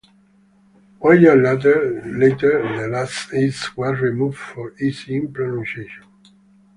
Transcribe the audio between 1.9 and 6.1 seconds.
the last "s" was removed for ease in pronunciation.